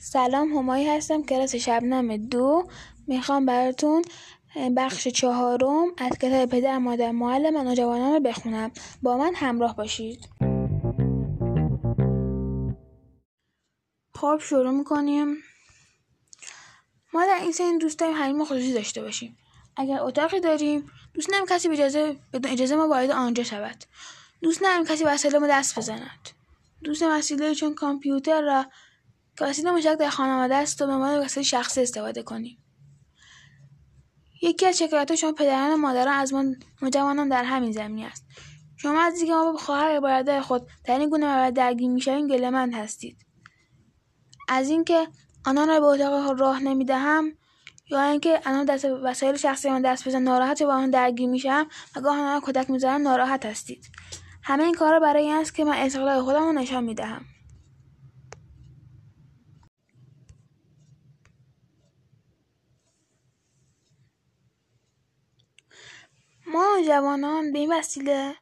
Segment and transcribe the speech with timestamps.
[0.00, 2.68] سلام همایی هستم کلاس شبنم دو.
[3.06, 4.04] می‌خوام براتون
[4.76, 8.70] بخش چهارم از کتاب پدر مادر معلم و نوجوانان رو بخونم.
[9.02, 10.28] با من همراه باشید.
[14.14, 15.36] خب شروع می‌کنیم.
[17.14, 19.36] ما در این سن دوست داریم حریم خصوصی داشته باشیم.
[19.76, 23.84] اگر اتاقی داریم دوست نداریم کسی اجازه بدون اجازه ما وارد آنجا شود.
[24.42, 26.28] دوست نداریم کسی وسایل ما دست بزند.
[26.84, 28.66] دوست وسیله چون کامپیوتر را
[29.40, 32.58] وسیله مشترک در خانواده است و به عنوان وسیله شخصی استفاده کنیم.
[34.42, 36.44] یکی از شکایت شما پدران و مادران از ما
[36.82, 38.24] نوجوانان در همین زمینه است.
[38.76, 42.74] شما از اینکه ما با خواهر برادر خود در این گونه موارد درگیر می‌شویم گلهمند
[42.74, 43.26] هستید.
[44.48, 45.08] از اینکه
[45.46, 47.32] آنان را به اتاق راه نمی‌دهم
[47.90, 52.00] یا اینکه آنان دست وسایل شخصی من دست بزن ناراحت با آن درگیر میشم و
[52.00, 53.86] گاه آنها کتک می‌زنم ناراحت هستید.
[54.42, 57.24] همه این کارا برای این است که من استقلال خودم رو نشان می‌دهم.
[66.86, 68.34] جوانان به این وسیله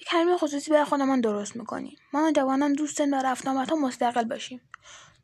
[0.00, 1.96] یک حریم خصوصی برای خودمان درست می‌کنیم.
[2.12, 4.60] ما جوانان دوست داریم در رفت آمدها مستقل باشیم.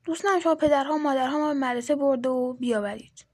[0.05, 3.27] دوست ندارم شما پدرها و مادرها ما به مدرسه برده و بیاورید.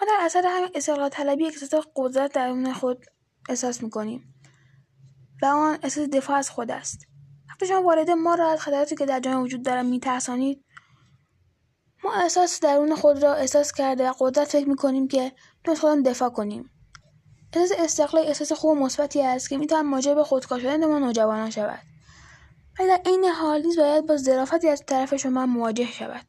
[0.00, 3.06] ما در اثر همین استقلال طلبی احساس قدرت درون خود
[3.48, 4.34] احساس می‌کنیم
[5.42, 7.06] و آن احساس دفاع از خود است.
[7.48, 10.64] وقتی شما وارد ما را از خطراتی که در جامعه وجود دارد میترسانید
[12.04, 15.32] ما احساس درون خود را احساس کرده و قدرت فکر می‌کنیم که
[15.64, 16.70] از خودمان دفاع کنیم.
[17.52, 21.82] احساس استقلال احساس خوب و مثبتی است که می‌تواند موجب خودکار شدن ما نوجوانان شود.
[22.78, 26.26] ولی در عین حال نیز باید با ظرافتی از طرف شما مواجه شود.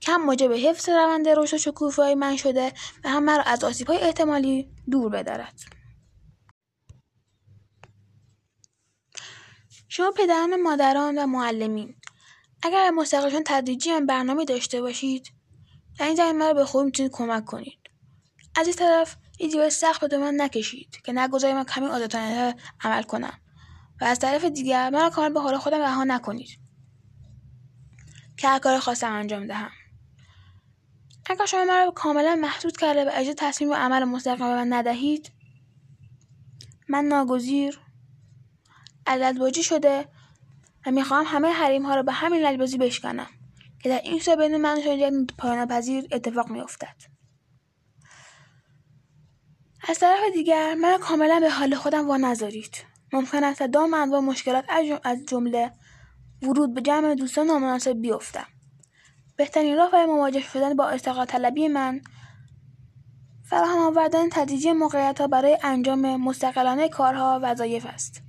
[0.00, 2.72] که هم موجب حفظ روند رشد و شکوفایی من شده
[3.04, 5.54] و هم مرا از آسیبهای احتمالی دور بدارد.
[9.88, 11.94] شما پدران مادران و معلمین
[12.62, 15.26] اگر مستقلشان تدریجی هم برنامه داشته باشید
[15.98, 17.78] در این زمین مرا به خوبی می‌تونید کمک کنید.
[18.56, 23.40] از این طرف ایدیو سخت به من نکشید که نگذارید من کمی آزادانه عمل کنم.
[24.00, 26.48] و از طرف دیگر مرا کامل به حال خودم رها نکنید.
[28.36, 29.70] که هر کار خواستم انجام دهم.
[31.26, 35.32] اگر شما مرا کاملا محدود کرده و اجازه تصمیم و عمل مستقیم به من ندهید
[36.88, 37.80] من ناگزیر
[39.06, 40.08] عددباجی شده
[40.86, 43.30] و می‌خواهم همه حریم ها را به همین لجبازی بشکنم
[43.82, 47.19] که در این صورت بین من شما پایان پذیر اتفاق میافتد.
[49.90, 52.84] از طرف دیگر من کاملا به حال خودم وا نذارید.
[53.12, 54.64] ممکن است دام انواع مشکلات
[55.04, 55.72] از جمله
[56.42, 58.46] ورود به جمع دوستان نامناسب بیفتم.
[59.36, 62.00] بهترین راه برای مواجه شدن با استقلال طلبی من
[63.44, 68.22] فراهم آوردن تدریجی موقعیت ها برای انجام مستقلانه کارها وظایف است.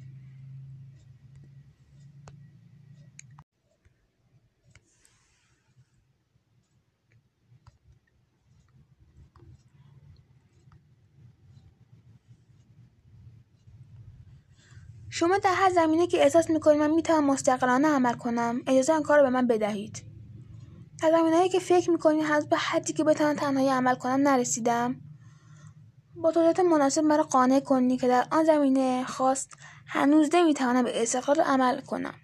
[15.14, 19.18] شما در هر زمینه که احساس می‌کنید من می‌تونم مستقلانه عمل کنم اجازه آن کار
[19.18, 20.04] رو به من بدهید.
[21.02, 24.96] در زمینههایی که فکر می‌کنید هنوز به حدی که بتوانم تنهایی عمل کنم نرسیدم.
[26.16, 29.50] با توضیحات مناسب مرا قانع کنید که در آن زمینه خواست
[29.88, 32.16] هنوز نمی‌توانم به استقلال عمل کنم.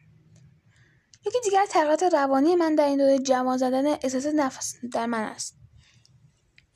[1.25, 5.57] یکی دیگر تغییرات روانی من در این دوره جوان زدن احساس نفس در من است.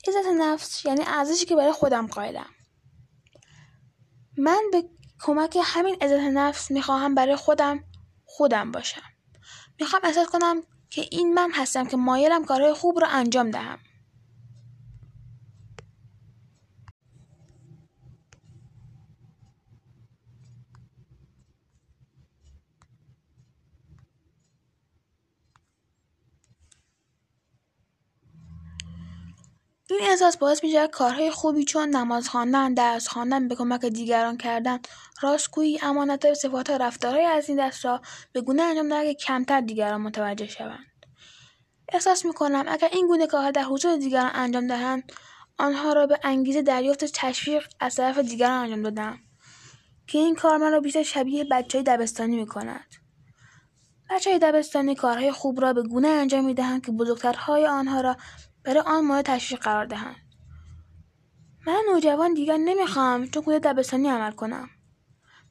[0.08, 2.50] عزت نفس یعنی ارزشی که برای خودم قائلم.
[4.38, 4.84] من به
[5.22, 7.84] کمک همین عزت نفس می‌خواهم برای خودم
[8.24, 9.02] خودم باشم.
[9.80, 13.78] می‌خوام احساس کنم که این من هستم که مایلم کارهای خوب را انجام دهم.
[29.92, 34.78] این احساس باعث میشه کارهای خوبی چون نماز خواندن درس خواندن به کمک دیگران کردن
[35.20, 38.02] راستگویی امانت و صفات و رفتارهای از این دست را
[38.32, 41.06] به گونه انجام دهد که کمتر دیگران متوجه شوند.
[41.92, 45.12] احساس می‌کنم اگر این گونه کارها در حضور دیگران انجام دهند
[45.58, 49.18] آنها را به انگیزه دریافت تشویق از طرف دیگران انجام دادم
[50.06, 52.86] که این کار من را بیشتر شبیه بچه دبستانی می‌کند.
[54.10, 58.16] بچه های دبستانی کارهای خوب را به گونه انجام می‌دهند که بزرگترهای آنها را
[58.64, 60.16] برای آن مورد تشویق قرار دهند
[61.66, 64.68] من نوجوان دیگر نمی‌خواهم چون کود دبستانی عمل کنم.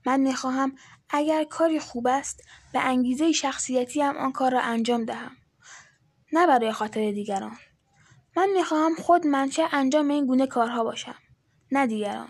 [0.05, 0.75] من می‌خواهم
[1.09, 2.43] اگر کاری خوب است
[2.73, 5.31] به انگیزه شخصیتی هم آن کار را انجام دهم
[6.33, 7.57] نه برای خاطر دیگران.
[8.37, 11.15] من می‌خواهم خود منشه انجام این گونه کارها باشم
[11.71, 12.29] نه دیگران.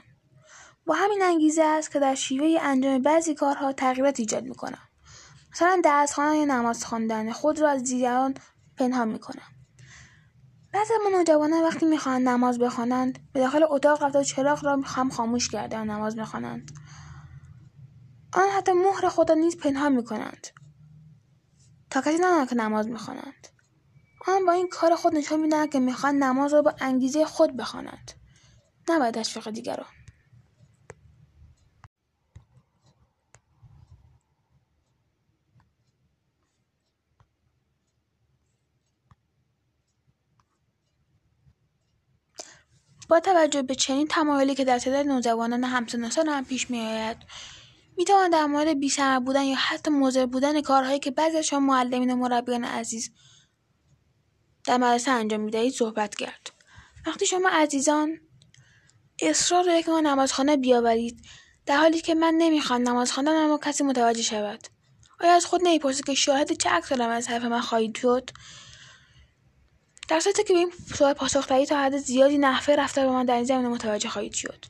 [0.85, 4.87] با همین انگیزه است که در شیوه انجام بعضی کارها تغییرات ایجاد می‌کنم.
[5.51, 8.33] مثلا درس خواندن یا نماز خواندن خود را از دیگران
[8.77, 9.60] پنهان می‌کنم.
[10.73, 15.09] بعضی ما نوجوانان وقتی می‌خواهند نماز بخوانند به داخل اتاق رفته و چراغ را هم
[15.09, 16.71] خاموش کرده و نماز می‌خوانند
[18.33, 20.47] آن حتی مهر خدا نیز پنهان می‌کنند.
[21.89, 23.47] تا کسی نداند که نماز می‌خوانند
[24.27, 28.11] آن با این کار خود نشان می‌دهند که می‌خواهند نماز را با انگیزه خود بخوانند.
[28.89, 29.85] نباید تشویق دیگران.
[43.11, 47.17] با توجه به چنین تمایلی که در تعداد نوجوانان همسن سال هم پیش میآید
[47.97, 52.11] می‌توان در مورد بیثمر بودن یا حتی مضر بودن کارهایی که بعضی از شما معلمین
[52.11, 53.11] و مربیان عزیز
[54.65, 56.51] در مدرسه انجام می‌دهید صحبت کرد.
[57.07, 58.19] وقتی شما عزیزان
[59.21, 61.25] اصرار دارید که ما نمازخانه بیاورید
[61.65, 64.67] در حالی که من نمی‌خوام نماز خواندن اما کسی متوجه شود.
[65.19, 68.29] آیا از خود نمی‌پرسید که شاهد چه عکس از حرف من خواهید شد؟
[70.11, 73.25] در صورتی که به این سوال پاسخ دهید تا حد زیادی نحوه رفتار به من
[73.25, 74.65] در این زمینه متوجه خواهید شد.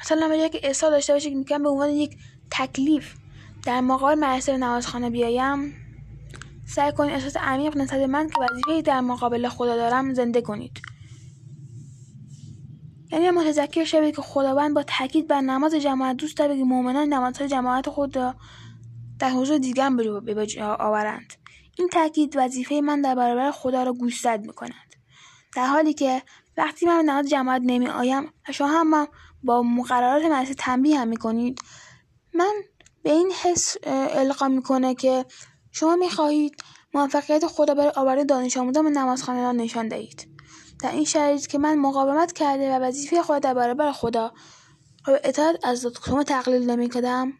[0.00, 2.16] مثلا به که اصرار داشته باشید که میگم به عنوان یک
[2.50, 3.14] تکلیف
[3.64, 5.74] در مقابل مدرسه نمازخانه بیایم
[6.66, 10.80] سعی کنید احساس عمیق نسبت من که وظیفه در مقابل خدا دارم زنده کنید.
[13.12, 17.48] یعنی متذکر شوید که خداوند با تاکید بر نماز جماعت دوست دارد که مؤمنان نمازهای
[17.48, 18.34] جماعت خود را
[19.18, 21.45] در حضور دیگر به آورند.
[21.78, 24.94] این تاکید وظیفه من در برابر خدا را گوشزد می کند
[25.56, 26.22] در حالی که
[26.56, 29.08] وقتی من به نماز جماعت نمی آیم و شما هم
[29.42, 31.58] با مقررات مدرسه تنبیه هم می کنید
[32.34, 32.52] من
[33.02, 33.76] به این حس
[34.10, 35.24] القا می‌کنه که
[35.72, 36.56] شما می‌خواهید
[36.94, 40.28] موفقیت خدا برای آوردن دانش آموزان به نمازخانه را نشان دهید.
[40.82, 44.32] در این شرایط که من مقاومت کرده و وظیفه خود در برابر خدا
[45.08, 47.32] و اطاعت از شما تقلیل نمی‌کردم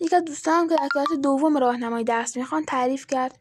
[0.00, 3.38] یکی از دوستانم که در کلاس دوم راهنمایی درس می‌خوان تعریف کرد.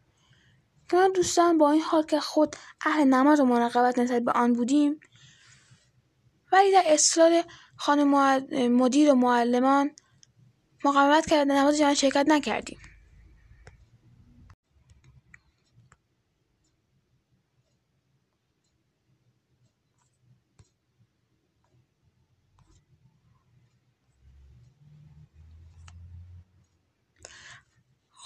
[0.90, 4.54] که من دوستان با این حال که خود اهل نماز و مراقبت نسبت به آن
[4.54, 5.00] بودیم
[6.52, 7.44] ولی در اصرار
[7.76, 8.04] خانه
[8.68, 9.92] مدیر و معلمان
[10.86, 12.80] مقاومت کرده نماز جماعت شرکت نکردیم.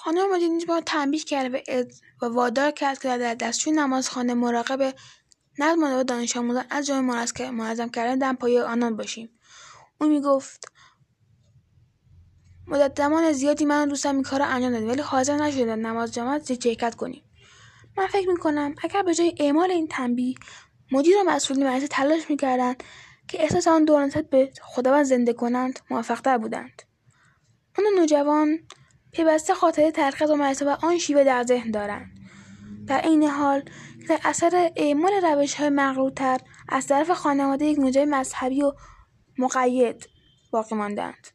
[0.03, 1.55] خانم مدیر نیز تنبیه کرد
[2.21, 4.95] و وادار کرد که در دستشوی نمازخانه مراقب
[5.59, 9.29] نظم و دانش آموزان از جمله منظم کردن در پایه آنان باشیم.
[10.01, 10.71] او می‌گفت
[12.67, 16.63] مدت زمان زیادی من دوستم این کار را انجام دادیم ولی حاضر نشدیم نماز جماعت
[16.63, 17.23] شرکت کنیم.
[17.97, 20.35] من فکر می‌کنم اگر به جای اعمال این تنبیه
[20.91, 22.83] مدیر و مسئولین مدرسه تلاش می‌کردند
[23.27, 26.81] که احساس آن دوران به خداوند زنده کنند موفقتر بودند.
[27.77, 28.59] آن نوجوان
[29.13, 32.11] پیوسته خاطره ترخیص و و آن شیوه در ذهن دارند.
[32.87, 33.63] در این حال
[34.09, 36.39] در اثر اعمال روش های مغرورتر
[36.69, 38.71] از طرف خانواده یک مذهبی و
[39.37, 40.09] مقید
[40.51, 41.27] باقی ماندند.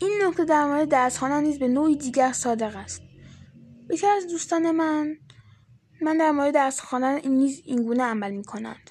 [0.00, 3.02] این نکته در مورد درسخانه نیز به نوعی دیگر صادق است.
[3.90, 5.16] یکی از دوستان من
[6.02, 8.90] من در مورد درس خواندن این نیز اینگونه عمل می‌کنند.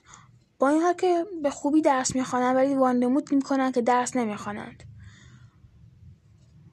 [0.59, 4.83] با این حال که به خوبی درس می‌خوانند ولی وانمود می‌کنند که درس نمی‌خوانند.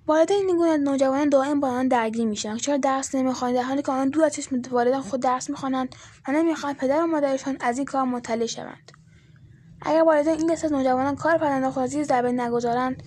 [0.06, 3.92] والدین این گونه نوجوانان دائم با آن درگیر میشن چرا درس نمی‌خوانند در حالی که
[3.92, 5.94] آنان دور از چشم والدین خود درس می‌خوانند
[6.28, 8.92] و نمی‌خواهند پدر و مادرشان از این کار مطلع شوند.
[9.82, 13.02] اگر والدین این دست از نوجوانان کار پدرناخوازی در بین نگذارند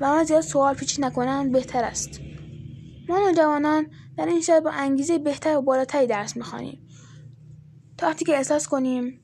[0.00, 2.20] و آن زیاد سوال پیچ نکنند بهتر است.
[3.08, 6.88] ما نوجوانان در این شب با انگیزه بهتر و بالاتری درس می‌خوانیم.
[7.98, 9.20] تا وقتی که احساس کنیم.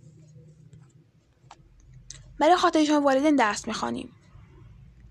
[2.39, 4.13] برای خاطر شما والدین درس می‌خوانیم.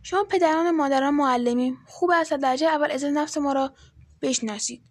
[0.04, 3.74] شما پدران و مادران معلمین خوب است درجه اول عزت نفس ما را
[4.22, 4.82] بشناسید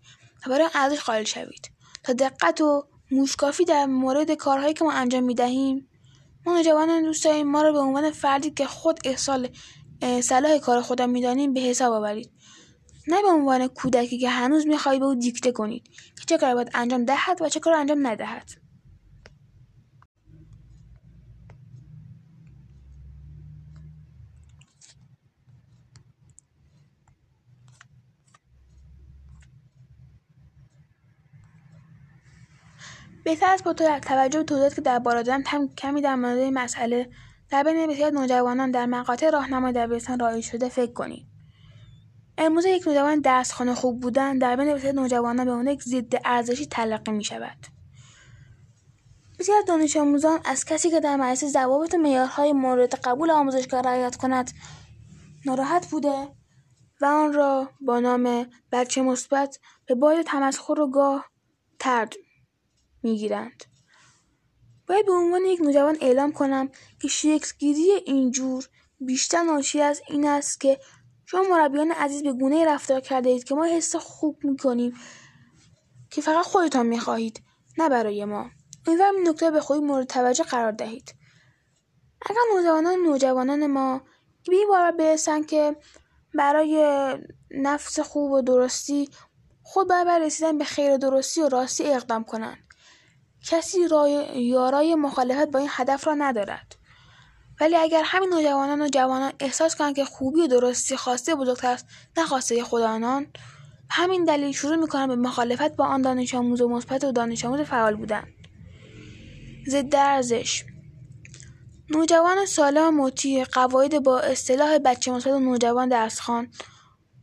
[0.46, 1.70] و برای ارزش قائل شوید.
[2.02, 5.88] تا دقت و موشکافی در مورد کارهایی که ما انجام می‌دهیم
[6.46, 9.48] ما نوجوانان دوست ما را به عنوان فردی که خود احسال
[10.22, 12.30] صلاح کار خودم می‌دانیم به حساب آورید.
[13.08, 16.70] نه به عنوان کودکی که هنوز می‌خواهید به او دیکته کنید که چه کار باید
[16.74, 18.50] انجام دهد و چه کار انجام ندهد.
[33.24, 37.10] بهتر است با توجه به توضیحاتی که در بالا دادم کمی در مورد مسئله
[37.50, 41.26] در بین بسیار نوجوانان در مقاطع راهنمای دبیرستان رایج شده فکر کنید.
[42.38, 46.66] امروز یک نوجوان دستخانه خوب بودن در بین بسیار نوجوانان به عنوان یک ضد ارزشی
[46.66, 47.66] تلقی می شود
[49.38, 54.16] بسیار دانش آموزان از کسی که در مدرسه ضوابط و معیارهای مورد قبول آموزشگاه رعایت
[54.16, 54.50] کند
[55.46, 56.28] ناراحت بوده
[57.00, 61.30] و آن را با نام بچه مثبت به باید تمسخر و گاه
[61.78, 62.14] ترد
[63.02, 63.64] می‌گیرند.
[64.90, 66.70] باید به عنوان یک نوجوان اعلام کنم
[67.00, 68.68] که شکلگیری اینجور
[69.00, 70.80] بیشتر ناشی از این است که
[71.26, 74.94] شما مربیان عزیز به گونه رفتار کرده اید که ما حس خوب می‌کنیم
[76.10, 77.42] که فقط خودتان می‌خواهید
[77.78, 78.50] نه برای ما.
[78.86, 81.14] امیدوارم این نکته به خوبی مورد توجه قرار دهید.
[82.26, 84.02] اگر نوجوانان نوجوانان ما
[84.48, 85.76] به این باور برسند که
[86.34, 87.14] برای
[87.50, 89.08] نفس خوب و درستی
[89.62, 92.69] خود باید بر رسیدن به خیر درستی و راستی اقدام کنند
[93.46, 94.42] کسی رای...
[94.42, 96.76] یارای مخالفت با این هدف را ندارد.
[97.60, 101.86] ولی اگر همین نوجوانان و جوانان احساس کنند که خوبی و درستی خواسته بزرگتر است
[102.16, 103.26] نه خواسته خود آنان
[103.90, 107.60] همین دلیل شروع می‌کنند به مخالفت با آن دانش آموز و مثبت و دانش آموز
[107.60, 108.24] فعال بودن.
[109.68, 110.64] ضد ارزش.
[111.90, 116.50] نوجوان سالم مطیع قواعد با اصطلاح بچه مثبت و نوجوان درسخوان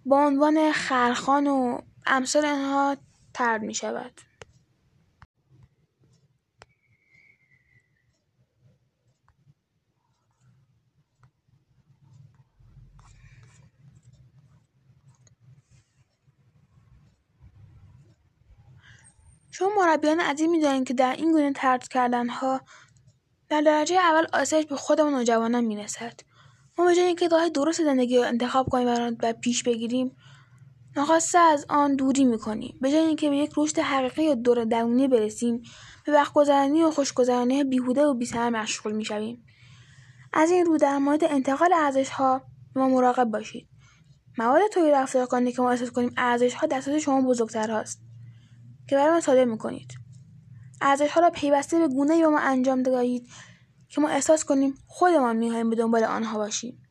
[0.05, 2.97] با عنوان خرخان و امثال آنها
[3.33, 4.21] ترد می شود
[19.59, 22.61] شما مربیان عزیز می‌دانید که در این گونه ترد کردنها
[23.49, 26.19] در درجه اول آسایش به خود و نوجوانان می‌رسد.
[26.77, 30.15] ما به جای اینکه راه درست زندگی را انتخاب کنیم و پیش بگیریم
[30.95, 32.77] ناخواسته از آن دوری می‌کنیم.
[32.81, 35.61] به جای اینکه به یک رشد حقیقی یا دور درونی برسیم
[36.05, 39.45] به وقت گذرانی و خوشگذرانی بیهوده و بیثمر مشغول می‌شویم.
[40.33, 42.41] از این رو در مورد انتقال ارزشها
[42.75, 43.67] ما مراقب باشید.
[44.37, 48.06] مواد توی رفتار کنید که ما احساس کنیم ارزشها دستات شما بزرگتر هاست.
[48.87, 49.93] که برای ما صادر می‌کنید.
[50.81, 53.29] ارزشها را پیوسته به گونه به ما انجام دهید
[53.89, 56.83] که ما احساس کنیم خودمان می‌خواهیم به دنبال آنها باشیم.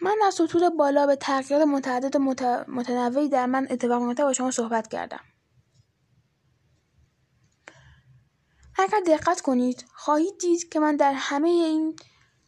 [0.00, 2.18] من از سطور بالا به تغییرات متعدد و
[2.68, 5.20] متنوعی در من اتفاق میفته با شما صحبت کردم.
[8.78, 11.96] اگر دقت کنید خواهید دید که من در همه این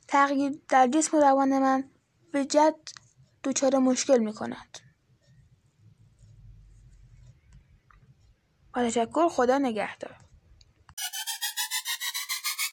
[0.09, 1.90] تغییر در جسم و روان من
[2.33, 2.75] به جد
[3.45, 4.78] دچار مشکل می کند.
[8.74, 10.16] با تشکر خدا نگهدار.